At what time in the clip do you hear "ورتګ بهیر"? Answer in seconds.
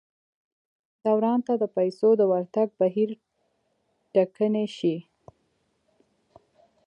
2.31-3.09